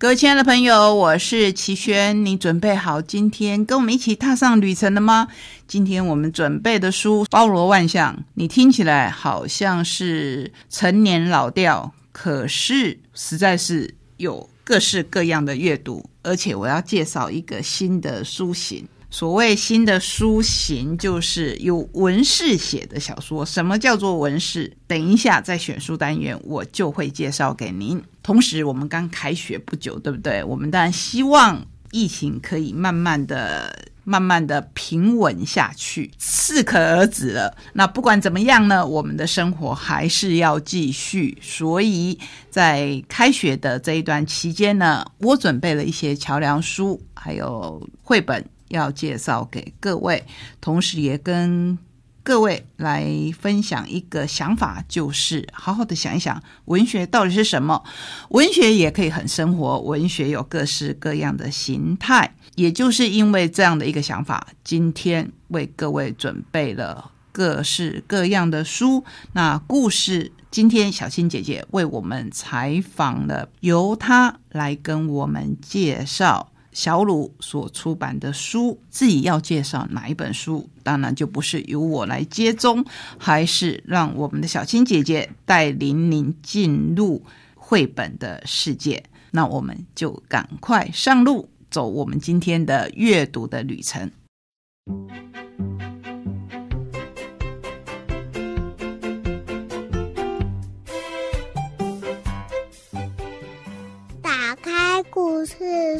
[0.00, 5.28] 各位亲爱的朋友，我是齐轩，你准备好今天跟我们一起踏上旅程了吗？
[5.68, 18.88] 今天我们准备的书包罗万象，你听起来好像是陈年老调，可是实在是有各式各样的阅读，而且我要介绍一个新的书型。
[19.10, 23.44] 所谓新的书型，就是有文士写的小说。
[23.44, 24.72] 什么叫做文士？
[24.86, 28.00] 等一下在选书单元，我就会介绍给您。
[28.22, 30.44] 同时，我们刚开学不久，对不对？
[30.44, 37.56] 我们当然希望疫情可以慢慢的、慢慢的平稳下去，适可而止了。
[37.72, 41.36] 那不管怎么样呢，我们的生活还是要继续。
[41.42, 42.16] 所以
[42.48, 48.44] 在开学的这一段期间呢，我准备了一些桥梁书，还有绘本。
[48.70, 50.24] 要介绍给各位，
[50.60, 51.78] 同时也跟
[52.22, 53.06] 各位来
[53.38, 57.82] 分享一个想法，就是好好的想一想，文学到底是什么？
[58.30, 62.34] 文学也可以很生活，文学有各式各样的形态。
[62.56, 69.02] 也就是因为这样的一个想法，今天为各位准备了各式各样的书。
[69.32, 76.49] 那故事，今天小青姐姐为我们采访了，由她来跟我们介绍。
[76.72, 82.84] 小鲁所出版的书，自己要介绍哪一本书，当然就不是由我来接中，
[83.18, 89.02] 还是让我们的小青姐姐带领您进入绘本的世界。
[89.32, 94.10] 那我们就赶快上路，走我们今天的阅读的旅程。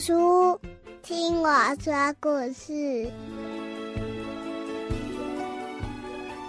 [0.00, 0.58] 书，
[1.02, 3.06] 听我说故事。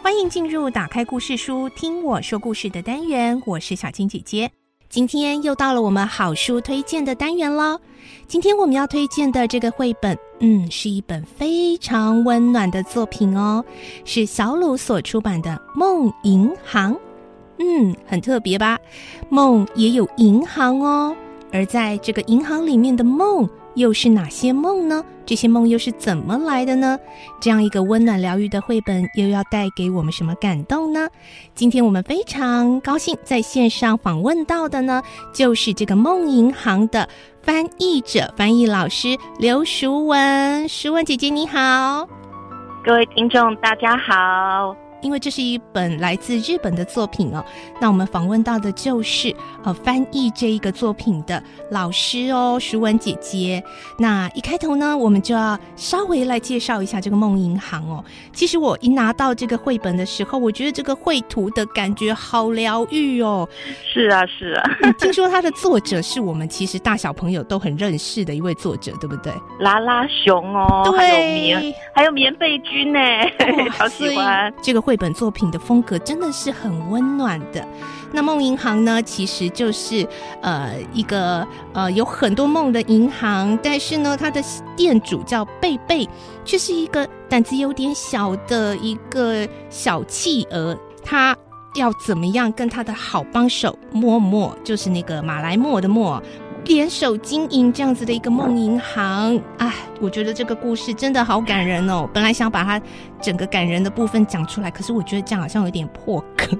[0.01, 3.39] 欢迎进入打开故事书，听我说故事的单元。
[3.45, 4.49] 我是小青姐姐，
[4.87, 7.77] 今天又到了我们好书推荐的单元喽。
[8.25, 13.65] 今天我们要推荐的这个绘本，嗯，是一本非常温暖的作品哦，
[14.05, 16.93] 是小鲁所出版的《梦银行》。
[17.59, 18.79] 嗯，很特别吧？
[19.27, 21.13] 梦也有银行哦。
[21.51, 25.03] 而在这个银行里面的梦又是哪些梦呢？
[25.25, 26.99] 这些梦又是怎么来的呢？
[27.39, 31.07] 这样一个温暖疗愈的绘本又要带给我们什么感动呢？
[31.55, 35.01] 今天我们非常高兴在线上访问到的呢，
[35.33, 37.07] 就是这个梦银行的
[37.41, 40.67] 翻译者、翻译老师刘淑文。
[40.67, 42.07] 淑文姐姐你好，
[42.83, 44.75] 各位听众大家好。
[45.01, 47.43] 因为这是一本来自日本的作品哦，
[47.79, 53.63] 那我们访问到的就是呃翻译这一个作品的老师哦，淑文姐姐。
[53.97, 58.03] 那一开头呢，我们就要稍微来介绍一下这个梦银行哦。
[58.31, 63.47] 其实我一拿到这个绘本的时候，我觉得这个绘图的感觉好疗愈哦。
[63.91, 64.69] 是啊，是啊。
[64.99, 69.33] 听说它的作者是我们其实大小朋友都很认识的一位作者，对不对？
[69.59, 72.99] 拉拉熊哦，还有棉，还有棉被君呢，
[73.77, 74.90] 好喜欢这个绘。
[74.91, 77.65] 绘本作品的风格真的是很温暖的。
[78.11, 80.05] 那梦银行呢，其实就是
[80.41, 84.43] 呃一个呃有很多梦的银行，但是呢，它的
[84.75, 86.05] 店主叫贝贝，
[86.43, 90.77] 却是一个胆子有点小的一个小企鹅。
[91.05, 91.33] 他
[91.75, 96.21] 要怎么样跟他的好帮手默默，就是那个马来莫的莫。
[96.65, 102.09] 联手经营这样子的一个梦银行，哎，我觉得这个故事真的好感人哦。
[102.13, 102.81] 本来想把它
[103.21, 106.59] 整个感人的部分讲出来，可是我觉得这样好像有点破梗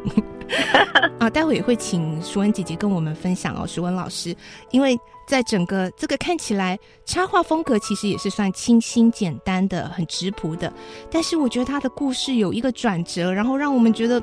[1.20, 1.30] 啊。
[1.30, 4.36] 待会也会请淑文姐姐跟我们分享哦，淑文老师，
[4.70, 4.98] 因为
[5.28, 10.72] 在整个这个看起来插画风格其实也是算清新简单的、很直朴的，
[11.10, 14.22] 但是我觉得他的故事有一个转折，然后让我们觉得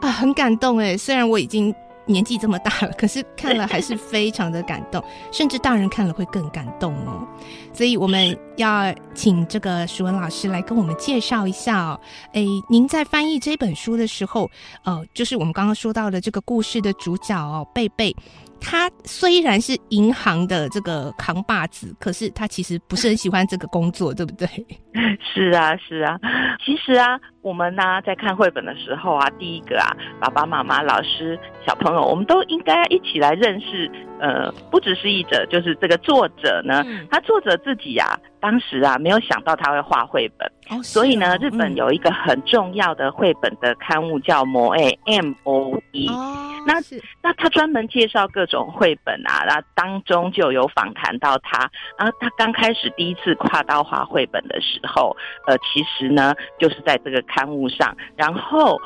[0.00, 0.96] 啊很感动哎。
[0.96, 1.74] 虽然我已经。
[2.10, 7.26] 年纪这么大了， 可是看了还是非常的感动， 甚至大人看了会更感动哦。
[7.72, 12.00] 所以我们要请这个舒文老师来跟我们介绍一下哦。
[12.32, 14.50] 诶，您在翻译这本书的时候，
[14.84, 18.14] 呃，就是我们刚刚说到的这个故事的主角哦，贝贝。
[18.60, 24.46] 他虽然是银行的这个扛把子，可是他其实不是很喜欢这个工作，对不对？
[25.32, 26.18] 是啊，是啊。
[26.64, 33.90] 其实啊，我们呢在看绘本的时候啊，第一个啊，爸爸妈妈、老师、小朋友，我们都应该一起来认识。
[34.20, 36.84] 呃，不只是译者，就是这个作者呢。
[37.10, 46.08] 他作者自己呀，当时啊没有想到他会画绘本，所以呢，日本有一个很重要的绘本的刊物叫《摩 A M O E》。
[46.66, 46.74] 那
[47.22, 51.70] 那他专门介绍各种绘本啊，那当中就有访谈到他。
[51.98, 55.16] 然后他刚开始第一次跨刀画绘本的时候，
[55.46, 58.80] 呃，其实呢就是在这个刊物上，然后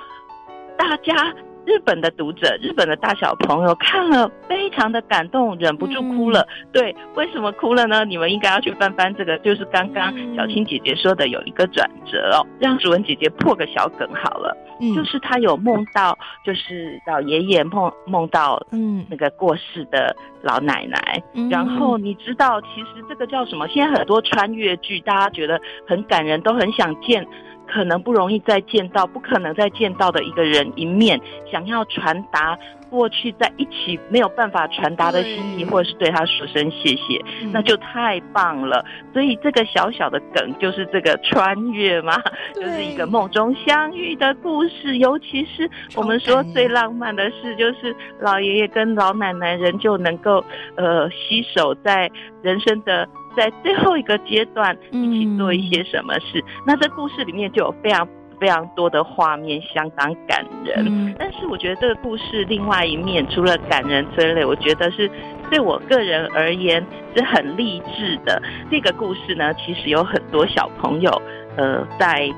[0.76, 1.34] 大家。
[1.66, 6.46] 日本的读者、日本的大小朋友看了非常的感动，忍不住哭了。
[6.72, 8.04] 对，为什么哭了呢？
[8.04, 12.46] 你们应该要去翻翻这个，就是刚刚小青姐姐说的有一个转折哦。
[12.58, 23.66] 让主文姐姐破个小梗好了，嗯就是她有梦到，就是老爷爷梦梦到嗯那个过世的老奶奶，然后你知道其实这个叫什么？
[23.68, 27.26] 现在很多穿越剧，大家觉得很感人，都很想见。
[27.66, 31.20] 可能不容易再见到，不可能再见到的一个人一面，
[31.50, 32.58] 想要传达
[32.90, 37.20] 过去在一起没有办法传达的心意，或者是对他说声谢谢，
[37.52, 38.84] 那就太棒了。
[39.12, 42.22] 所以这个小小的梗就是这个穿越嘛，
[42.54, 44.98] 就是一个梦中相遇的故事。
[44.98, 50.44] 尤其是我们说最浪漫的事，就是老爷爷跟老奶奶仍旧能够
[50.76, 52.10] 呃携手在
[52.42, 53.08] 人生的。
[53.36, 56.44] 在最后一个阶段，一起做一些什么事？
[56.66, 58.06] 那这故事里面就有非常
[58.40, 61.14] 非常多的画面，相当感人。
[61.18, 65.10] 但是我觉得这个故事另外一面，除了感人催泪，我觉得是
[65.50, 66.84] 对我个人而言
[67.14, 68.42] 是很励志的。
[68.70, 71.10] 这个故事呢，其实有很多小朋友，
[71.56, 72.28] 呃，在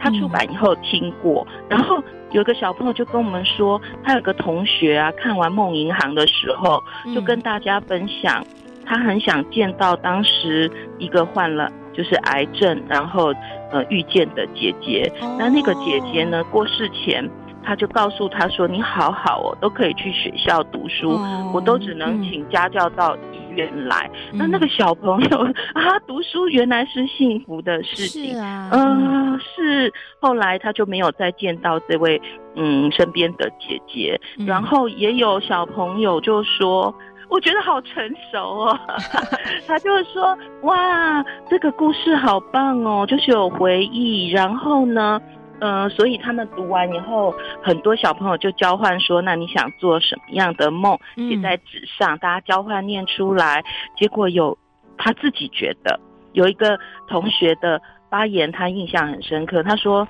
[0.00, 1.46] 他出版以后听过。
[1.68, 2.02] 然后
[2.32, 6.82] 有个小朋友就跟我们说，他有个同学啊，看完《梦银行》的时候，
[7.14, 8.44] 就跟大家分享。
[8.86, 13.32] 他很想见到当时一个患了就是癌症，然后
[13.70, 15.10] 呃遇见的姐姐。
[15.38, 17.28] 那那个姐姐呢过世前，
[17.62, 21.18] 他就告诉他说：“你好好哦，都可以去学校读书，
[21.52, 25.38] 我都只能请家教到医院来。”那那个小朋友
[25.72, 28.70] 啊，读书原来是幸福的事情啊。
[28.72, 29.92] 嗯，是。
[30.20, 32.20] 后来他就没有再见到这位
[32.56, 34.20] 嗯身边的姐姐。
[34.46, 36.94] 然后也有小朋友就说。
[37.28, 38.78] 我觉得好成熟哦，
[39.66, 44.30] 他就是说，哇，这个故事好棒哦，就是有回忆。
[44.30, 45.20] 然后呢，
[45.60, 50.98] 嗯，所以他们读完以后，很多小朋友就交换说，那你想做什么样的梦？
[51.16, 53.64] 写在纸上，大家交换念出来。
[53.96, 54.56] 结果有
[54.98, 55.98] 他自己觉得
[56.32, 56.78] 有一个
[57.08, 57.80] 同学的
[58.10, 59.62] 发言，他印象很深刻。
[59.62, 60.06] 他说。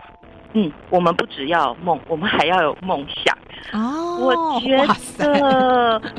[0.57, 3.37] 嗯，我们不只要梦，我们还要有梦想。
[3.73, 4.87] 哦，我觉得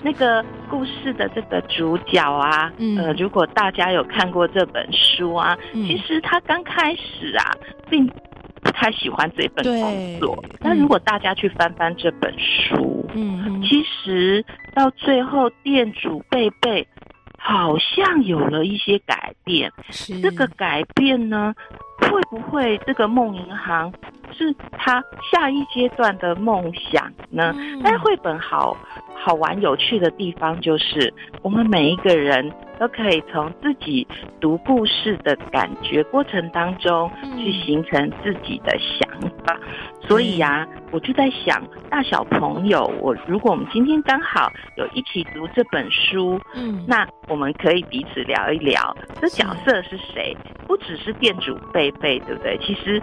[0.04, 7.52] 那个故事的这个主角啊，呃，如果大家有看过这本书啊，其实他刚开始啊，
[7.90, 8.06] 并
[8.62, 10.44] 不太喜欢这本工作。
[10.60, 14.44] 那如果大家去翻翻这本书，嗯，其实
[14.74, 16.88] 到最后，店主贝贝
[17.38, 19.72] 好像有了一些改变。
[20.22, 21.54] 这个改变呢？
[21.98, 23.92] 会不会这个梦银行
[24.32, 25.02] 是他
[25.32, 27.56] 下一阶段的梦想呢？
[27.84, 28.76] 但绘本好
[29.26, 31.12] 好玩有趣的地方就是，
[31.42, 32.48] 我们每一个人
[32.80, 34.08] 都可以从自己
[34.40, 39.60] 读故事的感觉过程当中，去形成自己的想法。
[40.08, 50.38] 所以呀，我就在想，大小朋友，我如果我们今天刚好有一起读这本书，嗯，那我们可以彼此聊一聊，这角色是谁？
[50.68, 52.56] 不只是店主贝贝，对不对？
[52.60, 53.02] 其实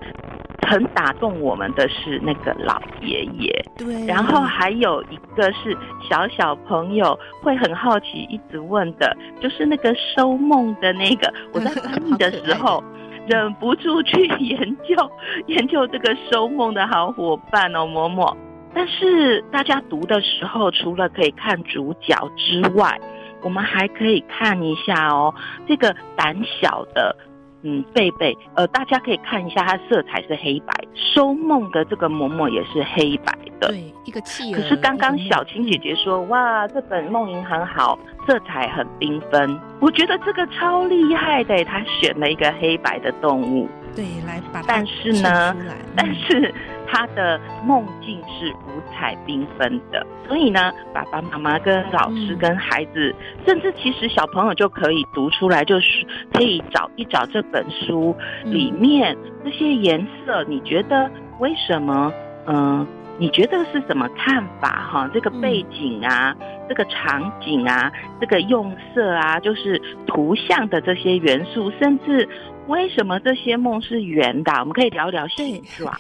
[0.73, 4.07] 很打动我们的是那个老爷爷，对。
[4.07, 5.77] 然后还有一个是
[6.09, 11.31] 小小朋友会很好奇，一直问的，就是那个收梦的那个。
[11.53, 12.83] 我在翻译的时候。
[13.29, 15.11] 忍不住去研究
[15.47, 18.37] 研究这个收梦的好伙伴哦，嬷嬷。
[18.75, 23.01] 但是大家读的时候，除了可以看主角之外，
[23.43, 25.33] 我们还可以看一下哦，
[25.69, 27.15] 这个胆小的。
[27.63, 30.73] 嗯，贝贝，呃，大家可以看一下，它色彩是黑白。
[30.95, 39.59] 收梦的这个嬷嬷也是黑白的，对，一个气可是刚刚小青姐姐说，哇，这本梦银行好，色彩很缤纷。
[39.81, 43.69] 我觉得这个超厉害的，她选了一个黑白的动物。
[43.95, 45.55] 对，来把但是呢，
[45.95, 46.53] 但是
[46.93, 53.15] 他的梦境是五彩缤纷的，所以呢，爸爸妈妈跟老师跟孩子，
[53.47, 62.13] 甚至其实小朋友就可以读出来，就是可以找一找这本书里面这些颜色，你觉得为什么？
[62.47, 62.87] 嗯，
[63.19, 64.87] 你觉得是什么看法？
[64.93, 66.37] 哈，这个背景啊，
[66.69, 72.29] 这个场景啊，这个用色啊，就是图像的这些元素，甚至。
[72.69, 74.53] 为什么这些梦是圆的？
[74.61, 75.93] 我们可以聊聊形状，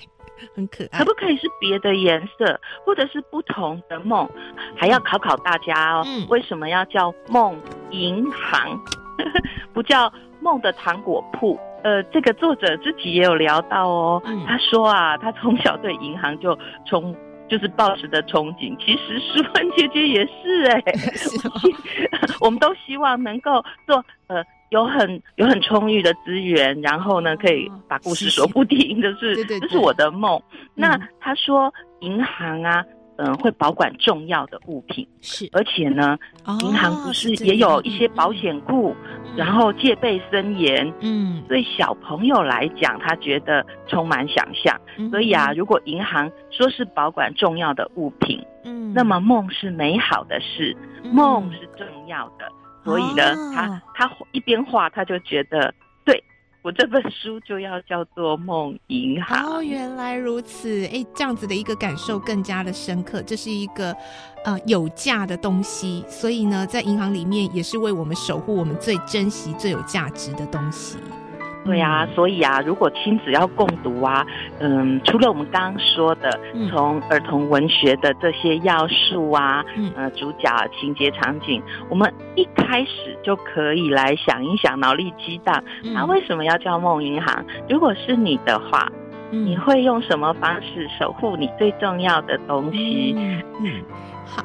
[0.55, 0.99] 很可爱。
[0.99, 4.29] 可不可以是别的颜色，或者是不同的梦？
[4.77, 6.07] 还要考考大家哦。
[6.29, 8.81] 为什么要叫梦银行，
[9.73, 11.59] 不叫梦的糖果铺？
[11.85, 14.23] 呃，这个作者自己也有聊到哦。
[14.47, 16.57] 他说啊，他从小对银行就
[16.87, 17.15] 从
[17.49, 18.77] 就是抱持的憧憬。
[18.79, 20.83] 其实舒文 姐姐也是哎，
[22.41, 24.22] 我们都希望能够做呃。
[24.73, 30.41] 有很有很充裕的资源，然后呢，可以把故事说不停的是，这是我的梦。
[30.75, 32.83] 那他说银行啊，
[33.17, 39.37] 嗯，会保管重要的物品，是，而且呢，哦银行不是也有一些保险库，嗯。
[39.37, 40.91] 然后戒备森严。
[41.01, 44.75] 嗯，对小朋友来讲，他觉得充满想象。
[44.97, 48.95] 嗯所以啊，，如果银行说是保管重要的物品，嗯。
[48.95, 50.75] 那么梦是美好的事，
[51.13, 52.51] 梦是重要的。
[52.85, 55.73] 所以呢，哦他他一边画，他就觉得，
[56.05, 56.23] 对
[56.63, 59.39] 我这本书就要叫做《梦银行》。
[59.59, 63.23] 哦，原来如此，哎，这样子的一个感受更加的深刻。
[63.23, 63.97] 这是一个
[64.45, 70.99] 呃有价的东西，所以呢，在银行里面也是为我们守护我们最珍惜、最有价值的东西。
[71.65, 74.27] 对啊，所以啊，如果亲子要共读啊，
[74.59, 76.69] 嗯，除了我们刚刚说的，嗯。
[76.69, 79.93] 从儿童文学的这些要素啊，嗯。
[79.95, 80.51] 呃，主角、
[80.81, 85.95] 情节、场景，我们一开始就可以来想一想，脑力激荡，嗯。
[85.95, 87.45] 它为什么要叫梦银行？
[87.69, 88.91] 如果是你的话，
[89.31, 89.47] 嗯。
[89.47, 93.15] 你会用什么方式守护你最重要的东西？
[93.17, 93.83] 嗯嗯，
[94.27, 94.45] 好，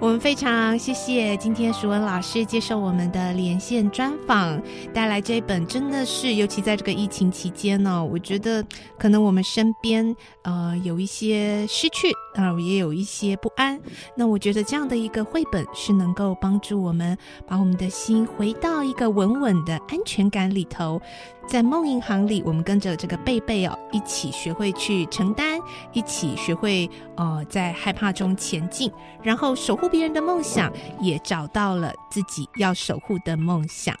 [0.00, 4.62] 我们非常谢谢今天淑文老师接受我们的连线专访，
[4.94, 8.64] 带来这一本真的是，尤其在这个疫情期间呢，我觉得
[8.96, 13.80] 可能我们身边呃有一些失去，呃也有一些不安。
[14.14, 21.02] 那我觉得这样的一个绘本是能够帮助我们把我们的心回到一个稳稳的安全感里头。
[21.48, 25.58] 在梦银行里，我们跟着这个贝贝哦，一起学会去承担，
[25.94, 33.94] 一起学会呃在害怕中前进，然后守护别人的梦想，也找到了自己要守护的梦想。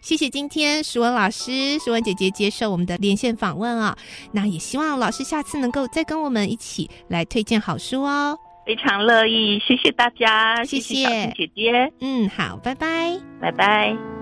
[0.00, 3.96] 谢谢今天舒文老师、舒文姐姐接受我们的连线访问啊，
[4.32, 8.38] 那也希望老师下次能够再跟我们一起来推荐好书哦。
[8.64, 13.18] 非常乐意，谢谢大家，谢谢姐姐，嗯，好，拜拜。
[13.40, 14.17] 拜拜。